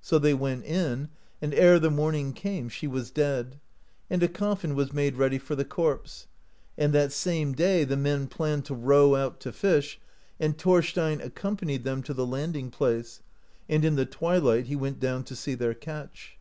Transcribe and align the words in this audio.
So 0.00 0.18
they 0.18 0.34
went 0.34 0.64
in, 0.64 1.10
and 1.40 1.54
ere 1.54 1.78
the 1.78 1.92
morning 1.92 2.32
came 2.32 2.68
she 2.68 2.88
was 2.88 3.12
dead, 3.12 3.60
and 4.10 4.20
a 4.20 4.26
coffin 4.26 4.74
was 4.74 4.92
made 4.92 5.14
ready 5.14 5.38
for 5.38 5.54
the 5.54 5.64
corpse; 5.64 6.26
and 6.76 6.92
that 6.92 7.12
same 7.12 7.52
day 7.52 7.84
the 7.84 7.96
men 7.96 8.26
planned 8.26 8.64
to 8.64 8.74
row 8.74 9.14
out 9.14 9.38
to 9.42 9.52
fish, 9.52 10.00
and 10.40 10.58
Thorstein 10.58 11.20
accompanied 11.20 11.84
them 11.84 12.02
to 12.02 12.12
the 12.12 12.26
landing 12.26 12.72
place, 12.72 13.22
and 13.68 13.84
in 13.84 13.94
the 13.94 14.06
twi 14.06 14.38
light 14.38 14.66
he 14.66 14.74
went 14.74 14.98
down 14.98 15.22
to 15.22 15.36
see 15.36 15.54
their 15.54 15.74
catch. 15.74 16.36